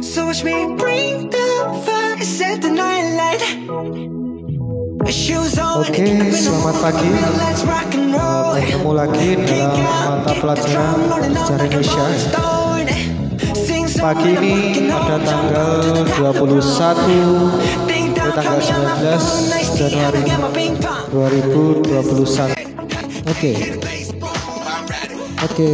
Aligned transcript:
So 0.00 0.24
watch 0.24 0.42
me 0.42 0.74
bring 0.80 1.28
the 1.28 1.48
fire, 1.84 2.16
set 2.24 2.62
the 2.62 2.70
night 2.72 3.12
light. 3.12 3.44
Shoes 5.12 5.60
on, 5.60 5.84
Oke, 5.84 6.00
selamat 6.32 6.80
pagi. 6.80 7.12
let's 7.36 7.60
rock 7.68 7.92
and 7.92 8.16
roll. 8.16 8.56
Bertemu 8.56 8.92
lagi 8.96 9.36
dalam 9.36 9.84
mata 9.84 10.32
pelajaran 10.32 10.96
sejarah 11.28 11.68
Indonesia. 11.68 12.08
Pagi 14.00 14.32
ini 14.32 14.88
pada 14.88 15.16
tanggal 15.28 16.00
21 16.16 16.64
sampai 16.64 18.32
tanggal 18.32 18.64
19 18.64 19.76
Januari 19.76 20.24
2021. 21.12 22.56
Oke. 23.28 23.52
Oke. 25.44 25.68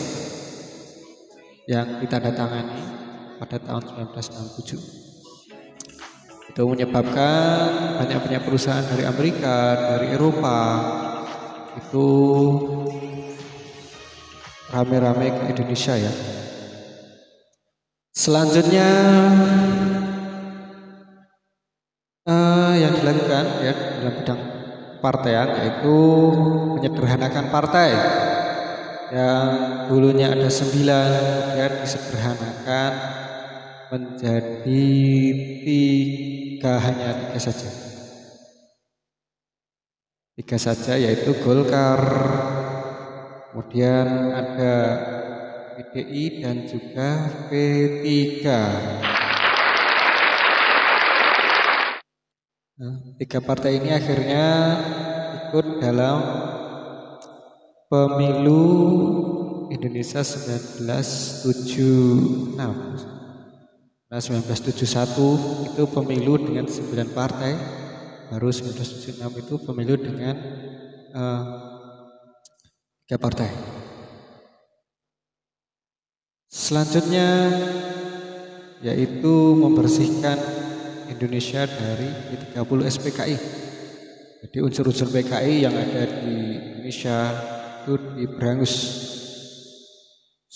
yang 1.64 2.04
ditandatangani 2.04 2.97
pada 3.38 3.62
tahun 3.62 4.10
1967 4.10 5.08
itu 6.58 6.62
menyebabkan 6.66 8.02
banyak-banyak 8.02 8.42
perusahaan 8.42 8.82
dari 8.82 9.06
Amerika, 9.06 9.78
dari 9.94 10.18
Eropa 10.18 10.60
itu 11.78 12.10
rame-rame 14.74 15.38
ke 15.38 15.44
Indonesia 15.54 15.94
ya. 15.94 16.10
Selanjutnya 18.18 18.90
eh, 22.26 22.74
yang 22.82 22.94
dilakukan 23.06 23.46
ya 23.62 23.74
dalam 24.02 24.14
bidang 24.18 24.42
partaian 24.98 25.48
yaitu 25.62 25.98
menyederhanakan 26.82 27.54
partai 27.54 27.90
yang 29.14 29.48
dulunya 29.88 30.34
ada 30.34 30.50
sembilan 30.50 31.10
kemudian 31.54 31.74
disederhanakan 31.86 32.92
menjadi 33.92 34.86
tiga 35.66 36.80
hanya 36.80 37.12
tiga 37.28 37.40
saja. 37.40 37.70
Tiga 40.38 40.58
saja 40.62 40.94
yaitu 40.96 41.34
Golkar. 41.42 42.02
Kemudian 43.52 44.08
ada 44.38 44.76
PDI 45.78 46.46
dan 46.46 46.70
juga 46.70 47.10
P3 47.50 48.46
Nah, 52.78 53.18
tiga 53.18 53.42
partai 53.42 53.82
ini 53.82 53.90
akhirnya 53.90 54.78
ikut 55.50 55.82
dalam 55.82 56.22
pemilu 57.90 58.70
Indonesia 59.74 60.22
1976. 60.22 63.17
Nah, 64.08 64.24
1971 64.24 65.68
itu 65.68 65.84
pemilu 65.92 66.40
dengan 66.40 66.64
9 66.64 67.12
partai, 67.12 67.60
baru 68.32 68.48
1976 68.56 69.20
itu 69.44 69.54
pemilu 69.60 70.00
dengan 70.00 70.36
tiga 73.04 73.18
partai. 73.20 73.52
Selanjutnya 76.48 77.52
yaitu 78.80 79.36
membersihkan 79.60 80.40
Indonesia 81.12 81.68
dari 81.68 82.08
G30 82.32 82.80
SPKI. 82.88 83.38
Jadi 84.48 84.58
unsur-unsur 84.64 85.12
PKI 85.12 85.68
yang 85.68 85.76
ada 85.76 86.04
di 86.24 86.36
Indonesia 86.56 87.18
itu 87.84 88.00
diberangus 88.16 88.74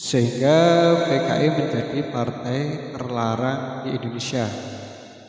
sehingga 0.02 0.58
PKI 1.06 1.48
menjadi 1.62 2.00
partai 2.10 2.90
terlarang 2.90 3.86
di 3.86 4.02
Indonesia 4.02 4.50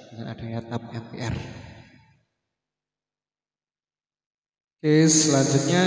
dengan 0.08 0.32
adanya 0.32 0.64
TAP 0.64 0.82
MPR. 0.96 1.36
Oke, 4.80 4.96
selanjutnya 5.12 5.84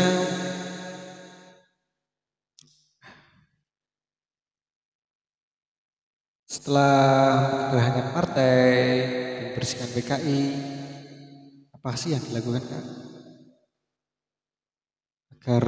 setelah 6.45 6.93
kehilangan 7.73 8.07
partai 8.13 8.61
membersihkan 9.49 9.89
PKI 9.97 10.41
apa 11.73 11.91
sih 11.97 12.13
yang 12.13 12.21
dilakukan 12.21 12.61
agar 15.33 15.65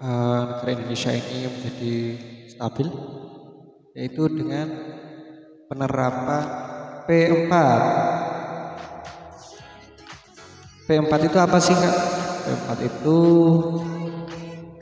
uh, 0.00 0.40
negara 0.48 0.70
Indonesia 0.72 1.12
ini 1.12 1.46
menjadi 1.46 1.94
stabil 2.48 2.88
yaitu 3.94 4.22
dengan 4.32 4.66
penerapan 5.68 6.44
P4 7.06 7.52
P4 10.90 11.12
itu 11.22 11.38
apa 11.38 11.58
sih 11.62 11.76
Kak? 11.76 11.96
P4 12.42 12.68
itu 12.82 13.18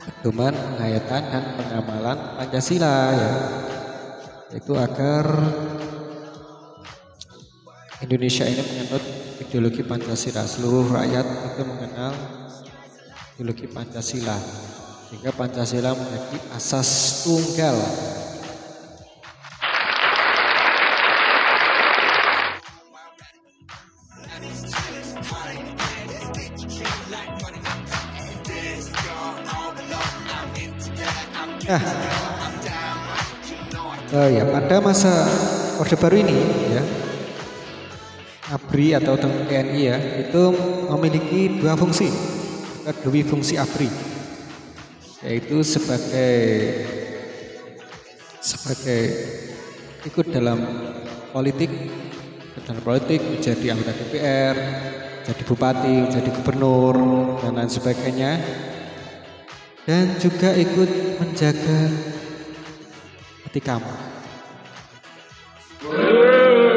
pedoman 0.01 0.57
penghayatan 0.57 1.21
dan 1.29 1.43
pengamalan 1.53 2.17
Pancasila 2.33 3.13
ya. 3.13 3.31
Yaitu 4.49 4.73
agar 4.73 5.29
Indonesia 8.01 8.49
ini 8.49 8.57
menganut 8.65 9.03
ideologi 9.37 9.85
Pancasila. 9.85 10.49
Seluruh 10.49 10.89
rakyat 10.89 11.25
itu 11.53 11.61
mengenal 11.61 12.13
ideologi 13.37 13.69
Pancasila 13.69 14.33
sehingga 15.09 15.33
Pancasila 15.33 15.97
menjadi 15.97 16.37
asas 16.53 17.25
tunggal. 17.25 17.73
Nah, 31.69 31.85
oh 34.13 34.29
ya 34.29 34.41
pada 34.41 34.81
masa 34.81 35.25
Orde 35.77 35.93
Baru 36.01 36.17
ini 36.17 36.33
ya, 36.73 36.81
ABRI 38.57 38.97
atau 38.97 39.13
TNI 39.13 39.77
ya 39.77 39.97
itu 40.25 40.43
memiliki 40.89 41.61
dua 41.61 41.77
fungsi, 41.77 42.09
dua 43.05 43.21
fungsi 43.21 43.61
ABRI, 43.61 43.89
yaitu 45.23 45.59
sebagai 45.63 46.35
sebagai 48.39 49.03
ikut 50.07 50.31
dalam 50.31 50.59
politik, 51.35 51.67
dalam 52.63 52.81
politik 52.81 53.19
menjadi 53.19 53.75
anggota 53.75 53.93
DPR, 53.99 54.55
jadi 55.27 55.41
bupati, 55.43 55.97
jadi 56.07 56.29
gubernur 56.31 56.95
dan 57.43 57.59
lain 57.59 57.69
sebagainya 57.69 58.31
dan 59.83 60.15
juga 60.21 60.55
ikut 60.55 61.19
menjaga 61.19 61.79
hati 63.43 63.59
kamu. 63.59 63.93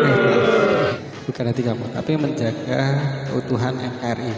Eh, 0.03 0.91
bukan 1.29 1.45
hati 1.47 1.63
kamu, 1.63 1.85
tapi 1.95 2.13
menjaga 2.19 2.81
keutuhan 3.31 3.79
NKRI. 3.79 4.35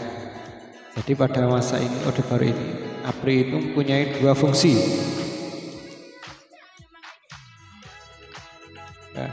Jadi 0.95 1.12
pada 1.19 1.47
masa 1.50 1.79
ini, 1.83 1.97
Orde 2.07 2.23
Baru 2.27 2.47
ini, 2.47 2.84
APRI 3.05 3.35
itu 3.45 3.56
mempunyai 3.61 4.17
dua 4.17 4.33
fungsi. 4.33 4.73
Ya. 9.12 9.29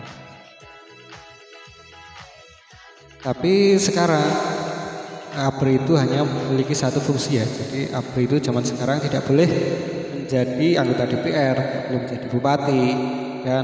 Tapi 3.23 3.79
sekarang 3.79 4.27
APRI 5.31 5.73
itu 5.87 5.93
hanya 5.95 6.27
memiliki 6.27 6.75
satu 6.75 6.99
fungsi 6.99 7.39
ya. 7.39 7.45
Jadi 7.47 7.95
APRI 7.95 8.23
itu 8.27 8.35
zaman 8.43 8.67
sekarang 8.67 8.99
tidak 8.99 9.23
boleh 9.23 9.49
menjadi 10.19 10.67
anggota 10.83 11.03
DPR, 11.07 11.57
belum 11.87 12.01
menjadi 12.03 12.27
bupati 12.27 12.85
dan 13.47 13.63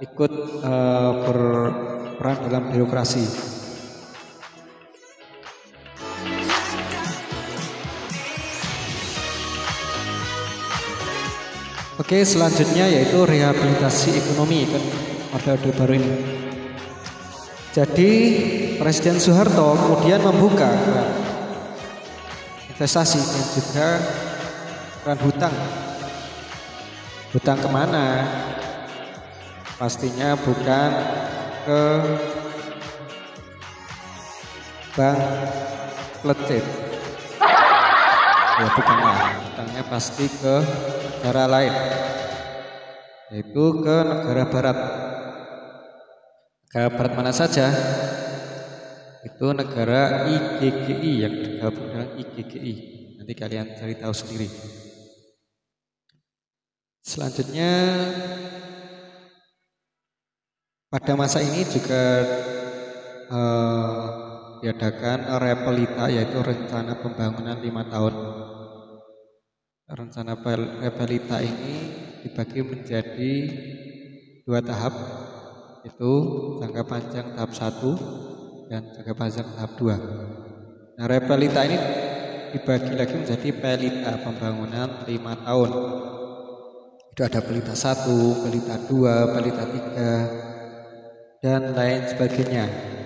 ikut 0.00 0.32
uh, 0.64 1.12
berperan 1.26 2.36
dalam 2.46 2.62
birokrasi. 2.70 3.59
Oke, 12.00 12.24
selanjutnya 12.24 12.88
yaitu 12.88 13.28
rehabilitasi 13.28 14.24
ekonomi 14.24 14.64
kan 14.64 14.80
orde 15.36 15.68
baru 15.76 16.00
ini. 16.00 16.12
Jadi 17.76 18.10
Presiden 18.80 19.20
Soeharto 19.20 19.76
kemudian 19.76 20.24
membuka 20.24 20.72
investasi 22.72 23.20
dan 23.20 23.44
juga 23.52 23.88
peran 25.04 25.20
hutang. 25.28 25.52
Hutang 27.36 27.60
ke 27.60 27.68
mana? 27.68 28.24
Pastinya 29.76 30.40
bukan 30.40 30.90
ke 31.68 31.80
bank 34.96 35.20
peletit. 36.24 36.89
Ya 38.58 38.66
bukanlah, 38.74 39.18
hutangnya 39.46 39.82
pasti 39.86 40.26
ke 40.26 40.54
negara 41.06 41.44
lain, 41.46 41.74
yaitu 43.30 43.64
ke 43.78 43.96
negara 44.02 44.42
barat. 44.50 44.78
Negara 46.66 46.88
barat 46.90 47.12
mana 47.14 47.32
saja? 47.32 47.70
itu 49.20 49.46
negara 49.52 50.32
IGGI 50.32 51.12
yang 51.20 51.34
tergabung 51.44 51.92
dengan 51.92 52.08
IGGI. 52.16 52.74
Nanti 53.20 53.32
kalian 53.36 53.76
cari 53.76 53.94
tahu 54.00 54.14
sendiri. 54.16 54.48
Selanjutnya 57.04 57.72
pada 60.88 61.12
masa 61.16 61.44
ini 61.44 61.64
juga 61.68 62.04
uh, 63.28 64.04
diadakan 64.60 65.40
repelita 65.40 66.12
yaitu 66.12 66.38
rencana 66.40 67.00
pembangunan 67.00 67.56
lima 67.58 67.82
tahun. 67.88 68.14
Rencana 69.90 70.38
repelita 70.84 71.42
ini 71.42 71.74
dibagi 72.22 72.60
menjadi 72.62 73.32
dua 74.46 74.62
tahap, 74.62 74.94
itu 75.82 76.12
jangka 76.62 76.82
panjang 76.86 77.26
tahap 77.34 77.50
satu 77.56 77.92
dan 78.70 78.86
jaga 78.94 79.12
pajak 79.18 79.46
tahap 79.58 79.72
2. 79.74 80.94
Nah, 80.94 81.06
repelita 81.10 81.66
ini 81.66 81.78
dibagi 82.54 82.94
lagi 82.94 83.14
menjadi 83.18 83.50
pelita 83.56 84.12
pembangunan 84.22 85.02
lima 85.10 85.34
tahun. 85.42 85.70
Itu 87.10 87.20
ada 87.26 87.40
pelita 87.42 87.74
satu, 87.74 88.46
pelita 88.46 88.78
dua, 88.86 89.34
pelita 89.34 89.64
tiga, 89.66 90.12
dan 91.42 91.74
lain 91.74 92.06
sebagainya. 92.06 92.99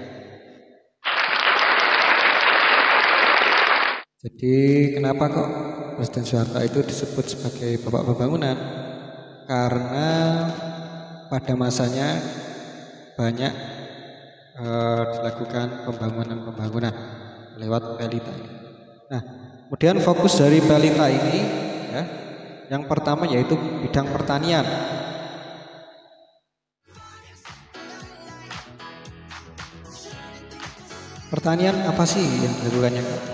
Jadi 4.24 4.96
kenapa 4.96 5.28
kok 5.28 5.48
Presiden 6.00 6.24
Soeharto 6.24 6.56
itu 6.64 6.80
disebut 6.80 7.28
sebagai 7.28 7.76
bapak 7.84 8.08
pembangunan? 8.08 8.56
Karena 9.44 10.08
pada 11.28 11.52
masanya 11.52 12.24
banyak 13.20 13.52
uh, 14.64 15.02
dilakukan 15.12 15.84
pembangunan-pembangunan 15.84 16.94
lewat 17.60 18.00
pelita. 18.00 18.32
Nah, 19.12 19.20
kemudian 19.68 20.00
fokus 20.00 20.40
dari 20.40 20.64
pelita 20.64 21.04
ini 21.12 21.38
ya, 21.92 22.02
yang 22.72 22.88
pertama 22.88 23.28
yaitu 23.28 23.60
bidang 23.84 24.08
pertanian. 24.08 24.64
Pertanian 31.28 31.76
apa 31.84 32.08
sih 32.08 32.24
yang 32.24 32.56
dilakukannya? 32.64 33.33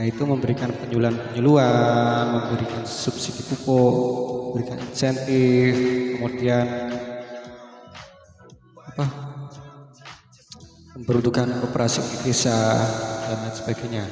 Nah 0.00 0.08
itu 0.08 0.24
memberikan 0.24 0.72
penyuluhan-penyuluhan, 0.72 2.24
memberikan 2.32 2.88
subsidi 2.88 3.44
pupuk, 3.52 3.92
memberikan 4.48 4.80
insentif, 4.80 5.76
kemudian 6.16 6.64
apa 8.80 9.04
memperuntukkan 10.96 11.52
operasi 11.68 12.00
desa 12.24 12.80
dan 13.28 13.44
lain 13.44 13.52
sebagainya. 13.52 14.04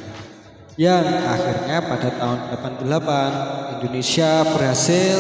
Yang 0.76 1.04
akhirnya 1.24 1.80
pada 1.80 2.08
tahun 2.20 2.38
88 2.84 3.80
Indonesia 3.80 4.44
berhasil 4.44 5.16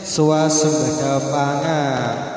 swasembada 0.00 1.28
pangan. 1.28 2.29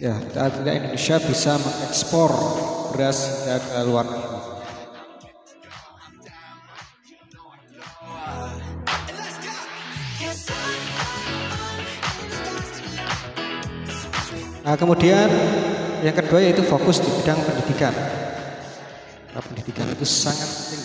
Ya, 0.00 0.16
akhirnya 0.16 0.80
Indonesia 0.80 1.20
bisa 1.20 1.60
mengekspor 1.60 2.32
beras 2.96 3.20
hingga 3.20 3.60
ke 3.60 3.78
luar 3.84 4.08
negeri. 4.08 4.38
Nah, 14.64 14.74
kemudian 14.80 15.28
yang 16.00 16.16
kedua 16.16 16.48
yaitu 16.48 16.64
fokus 16.64 17.04
di 17.04 17.10
bidang 17.20 17.36
pendidikan. 17.44 17.92
Nah, 19.36 19.42
pendidikan 19.44 19.84
itu 19.92 20.08
sangat 20.08 20.48
penting. 20.48 20.82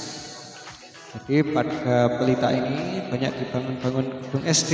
Jadi 1.15 1.35
pada 1.55 2.19
pelita 2.19 2.51
ini 2.51 3.07
banyak 3.07 3.31
dibangun-bangun 3.31 4.05
gedung 4.27 4.43
SD, 4.43 4.73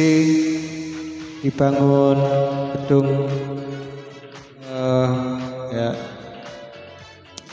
dibangun 1.46 2.18
gedung 2.74 3.30
ya 5.72 5.96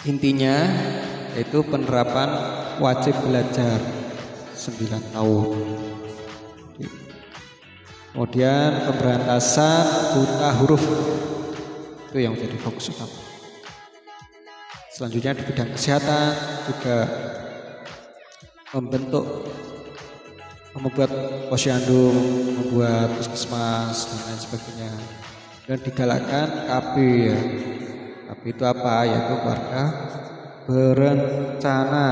intinya 0.04 0.66
yaitu 1.38 1.62
penerapan 1.62 2.28
wajib 2.82 3.14
belajar 3.22 3.78
9 4.58 5.14
tahun. 5.14 5.46
Kemudian 8.18 8.90
pemberantasan 8.90 9.84
buta 10.18 10.50
huruf 10.58 10.82
itu 12.10 12.18
yang 12.18 12.34
menjadi 12.34 12.58
fokus 12.58 12.90
utama. 12.90 13.14
Selanjutnya 14.90 15.38
di 15.38 15.42
bidang 15.46 15.70
kesehatan 15.78 16.34
juga 16.66 16.98
membentuk 18.74 19.46
membuat 20.74 21.10
posyandu, 21.46 22.10
membuat 22.58 23.14
puskesmas 23.14 24.10
dan 24.10 24.18
lain 24.26 24.40
sebagainya. 24.42 24.92
Dan 25.70 25.78
digalakkan 25.84 26.46
KB 26.66 26.94
ya. 27.22 27.38
KB 28.28 28.42
itu 28.52 28.64
apa? 28.68 29.08
Yaitu 29.08 29.34
warga 29.40 29.84
berencana. 30.68 32.08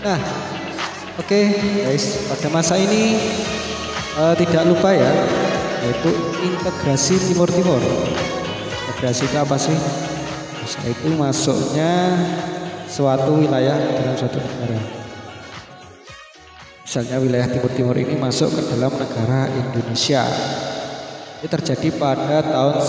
Nah, 0.00 0.20
Oke 1.20 1.52
guys, 1.84 2.26
pada 2.32 2.48
masa 2.48 2.80
ini 2.80 3.20
uh, 4.16 4.32
tidak 4.32 4.64
lupa 4.72 4.88
ya, 4.88 5.12
yaitu 5.84 6.10
integrasi 6.40 7.20
Timur 7.28 7.44
Timur. 7.44 7.76
Integrasi 8.88 9.28
itu 9.28 9.36
apa 9.36 9.60
sih? 9.60 9.76
Masa 10.64 10.80
itu 10.88 11.08
masuknya 11.20 11.92
suatu 12.88 13.36
wilayah 13.36 13.76
dalam 13.76 14.16
suatu 14.16 14.40
negara. 14.40 14.99
Misalnya 16.90 17.22
wilayah 17.22 17.46
Timur 17.46 17.70
Timur 17.70 17.94
ini 18.02 18.18
masuk 18.18 18.50
ke 18.50 18.74
dalam 18.74 18.90
negara 18.90 19.46
Indonesia. 19.46 20.26
Ini 21.38 21.46
terjadi 21.46 21.86
pada 21.94 22.42
tahun 22.42 22.82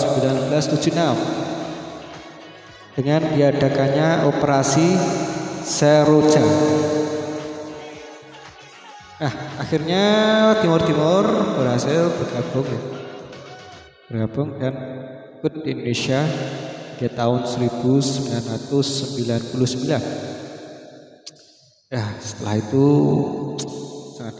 1976 0.50 2.98
dengan 2.98 3.22
diadakannya 3.30 4.26
operasi 4.26 4.98
Seroja. 5.62 6.42
Nah, 9.22 9.62
akhirnya 9.62 10.02
Timur 10.58 10.82
Timur 10.82 11.22
berhasil 11.62 12.10
bergabung 12.18 12.66
ya. 12.66 12.82
Bergabung 14.10 14.58
dan 14.58 14.74
ikut 15.38 15.62
di 15.62 15.78
Indonesia 15.78 16.26
di 16.98 17.06
tahun 17.06 17.46
1999. 17.46 18.66
Ya, 21.86 22.02
setelah 22.18 22.58
itu 22.58 22.82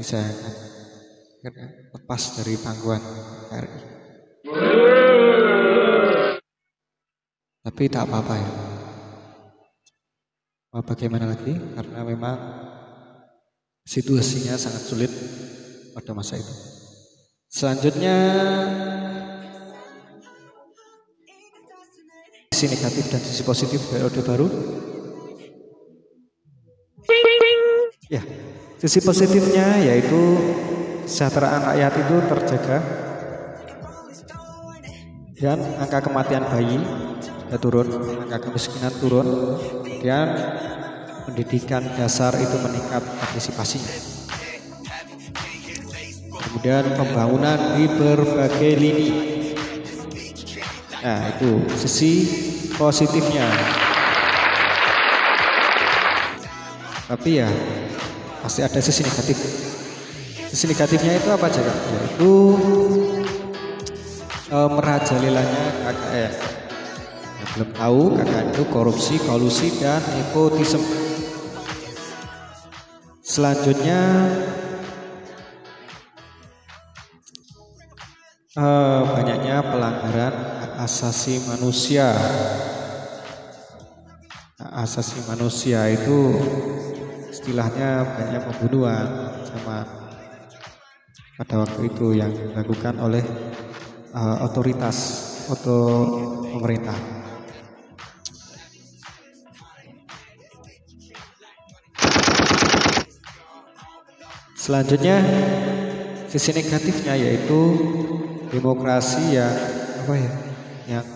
disayangkan 0.03 0.55
karena 1.43 1.67
lepas 1.95 2.23
dari 2.43 2.55
pangkuan 2.59 3.03
RI. 3.55 3.81
Tapi 7.63 7.83
tak 7.87 8.11
apa-apa 8.11 8.35
ya. 8.35 8.51
Mau 10.75 10.83
bagaimana 10.83 11.31
lagi? 11.31 11.55
Karena 11.55 12.03
memang 12.03 12.39
situasinya 13.87 14.59
sangat 14.59 14.83
sulit 14.83 15.13
pada 15.95 16.11
masa 16.11 16.43
itu. 16.43 16.55
Selanjutnya 17.47 18.17
sisi 22.51 22.67
negatif 22.73 23.05
dan 23.11 23.21
sisi 23.23 23.43
positif 23.47 23.81
dari 23.91 24.03
Orde 24.03 24.23
Baru. 24.27 24.49
Sisi 28.83 28.99
positifnya 28.99 29.79
yaitu 29.79 30.43
kesejahteraan 31.07 31.71
rakyat 31.71 31.93
itu 32.03 32.17
terjaga 32.27 32.79
dan 35.39 35.59
angka 35.79 36.03
kematian 36.03 36.43
bayi 36.51 36.83
juga 37.47 37.59
turun, 37.63 37.89
angka 38.27 38.49
kemiskinan 38.49 38.91
turun, 38.99 39.29
kemudian 39.87 40.27
pendidikan 41.31 41.85
dasar 41.95 42.35
itu 42.43 42.59
meningkat 42.59 43.07
partisipasinya. 43.23 43.95
Kemudian 46.43 46.97
pembangunan 46.99 47.79
di 47.79 47.87
berbagai 47.87 48.73
lini. 48.83 49.11
Nah 51.07 51.39
itu 51.39 51.71
sisi 51.79 52.13
positifnya. 52.75 53.47
Tapi 57.07 57.31
ya 57.37 57.51
pasti 58.43 58.61
ada 58.67 58.81
sisi 58.83 59.07
negatif. 59.07 59.39
Sisi 60.51 60.67
negatifnya 60.69 61.17
itu 61.17 61.29
apa 61.31 61.49
aja 61.49 61.63
kak? 61.63 61.79
Yaitu 61.95 62.33
e, 64.51 64.59
merajalelanya 64.69 65.65
KKN. 65.87 66.33
Ya, 67.33 67.45
belum 67.57 67.71
tahu 67.73 68.03
KKN 68.19 68.47
itu 68.53 68.63
korupsi, 68.69 69.15
kolusi 69.23 69.73
dan 69.81 70.03
nepotisme. 70.13 70.83
Selanjutnya 73.23 74.29
uh, 78.61 79.01
banyaknya 79.09 79.65
pelanggaran 79.65 80.35
asasi 80.85 81.41
manusia. 81.49 82.13
Asasi 84.61 85.25
manusia 85.25 85.89
itu 85.89 86.37
istilahnya 87.33 88.05
banyak 88.05 88.43
pembunuhan 88.45 89.33
sama 89.49 89.89
pada 91.41 91.65
waktu 91.65 91.89
itu 91.89 92.13
yang 92.13 92.29
dilakukan 92.29 93.01
oleh 93.01 93.25
uh, 94.13 94.45
otoritas 94.45 94.97
atau 95.49 95.81
pemerintah. 96.53 96.95
Selanjutnya 104.53 105.19
sisi 106.29 106.55
negatifnya 106.55 107.19
yaitu 107.19 107.61
demokrasi 108.53 109.41
yang 109.41 109.57
apa 110.05 110.15
ya 110.15 110.33
yang 110.87 111.07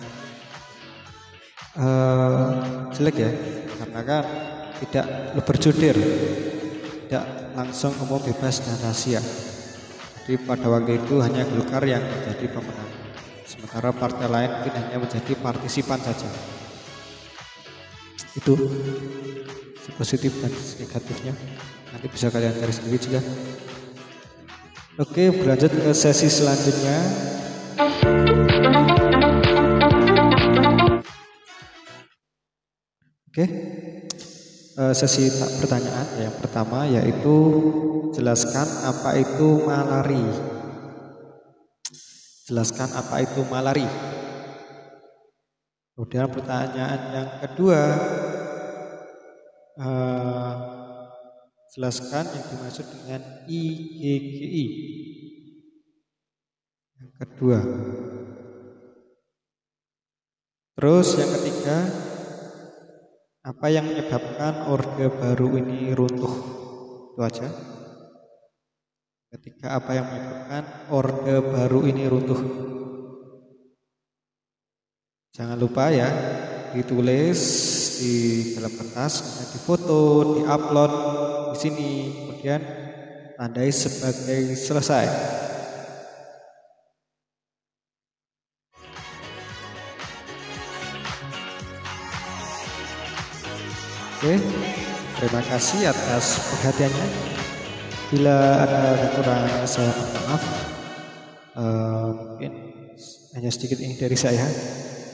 uh, 1.79 2.49
jelek 2.91 3.15
ya 3.21 3.31
karena 3.79 4.01
kan 4.03 4.46
tidak 4.85 5.05
berjodoh 5.45 5.97
tidak 7.07 7.25
langsung 7.55 7.95
umum 8.03 8.19
bebas 8.19 8.59
dan 8.61 8.75
rahasia. 8.83 9.23
Jadi 10.27 10.43
pada 10.43 10.67
waktu 10.67 10.99
itu 10.99 11.23
hanya 11.23 11.47
Golkar 11.47 11.87
yang 11.87 12.03
menjadi 12.03 12.51
pemenang. 12.51 12.91
Sementara 13.47 13.95
partai 13.95 14.27
lain 14.27 14.51
mungkin 14.59 14.73
hanya 14.75 14.97
menjadi 14.99 15.33
partisipan 15.39 16.03
saja. 16.03 16.27
Itu 18.35 18.59
positif 19.95 20.35
dan 20.43 20.51
negatifnya. 20.51 21.33
Nanti 21.95 22.07
bisa 22.11 22.27
kalian 22.27 22.59
cari 22.59 22.73
sendiri 22.75 22.99
juga. 22.99 23.23
Oke, 24.99 25.31
berlanjut 25.31 25.71
ke 25.71 25.91
sesi 25.95 26.27
selanjutnya. 26.27 26.97
Oke, 33.31 33.45
uh, 33.45 33.76
sesi 34.93 35.25
pertanyaan 35.57 36.07
yang 36.21 36.35
pertama 36.37 36.85
yaitu 36.85 37.35
jelaskan 38.13 38.67
apa 38.85 39.17
itu 39.17 39.65
malari. 39.65 40.25
Jelaskan 42.45 42.89
apa 42.93 43.25
itu 43.25 43.41
malari. 43.49 43.89
Kemudian 45.97 46.29
pertanyaan 46.29 47.01
yang 47.09 47.29
kedua, 47.41 47.81
uh, 49.81 50.77
Jelaskan 51.77 52.25
yang 52.31 52.45
dimaksud 52.47 52.89
dengan 52.89 53.21
IGGI. 53.45 54.65
Yang 56.97 57.11
kedua. 57.21 57.59
Terus 60.73 61.07
yang 61.21 61.31
ketiga, 61.37 61.77
apa 63.47 63.71
yang 63.71 63.87
menyebabkan 63.87 64.67
orde 64.67 65.07
baru 65.07 65.55
ini 65.55 65.95
runtuh? 65.95 66.35
Itu 67.15 67.21
aja. 67.23 67.47
Ketika 69.31 69.79
apa 69.79 69.95
yang 69.95 70.03
menyebabkan 70.11 70.63
orde 70.91 71.35
baru 71.39 71.79
ini 71.87 72.03
runtuh? 72.11 72.41
Jangan 75.31 75.55
lupa 75.55 75.95
ya, 75.95 76.11
ditulis 76.75 77.39
di 78.03 78.15
dalam 78.59 78.73
kertas, 78.75 79.47
difoto, 79.55 80.35
diupload 80.43 80.93
di 81.55 81.57
sini, 81.57 81.91
kemudian 82.11 82.61
tandai 83.39 83.71
sebagai 83.71 84.59
selesai. 84.59 85.07
Oke, 94.17 94.33
terima 95.21 95.45
kasih 95.45 95.93
atas 95.93 96.41
perhatiannya. 96.49 97.07
Bila 98.09 98.65
ada 98.65 98.97
kekurangan 98.97 99.61
saya 99.69 99.93
minta 99.93 100.19
maaf. 100.25 100.43
Uh, 101.53 102.09
mungkin 102.25 102.51
hanya 103.37 103.53
sedikit 103.53 103.77
ini 103.77 103.93
dari 103.93 104.17
saya, 104.17 104.41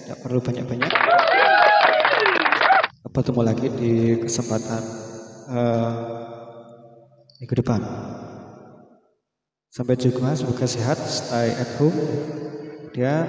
tidak 0.08 0.24
perlu 0.24 0.40
banyak-banyak. 0.40 0.88
Bertemu 3.12 3.42
lagi 3.44 3.68
di 3.76 4.24
kesempatan 4.24 4.82
uh, 5.52 5.94
minggu 7.44 7.60
depan. 7.60 7.84
Sampai 9.68 10.00
jumpa, 10.00 10.32
semoga 10.32 10.64
sehat, 10.64 10.96
stay 11.04 11.52
at 11.52 11.76
home, 11.76 12.00
dia 12.96 13.28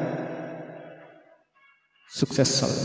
sukses 2.15 2.63
selalu. 2.63 2.83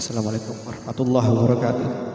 Assalamualaikum 0.00 0.56
warahmatullahi 0.64 1.28
wabarakatuh. 1.28 2.11